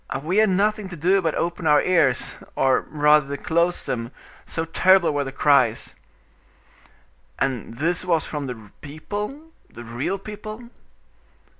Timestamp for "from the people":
8.25-9.51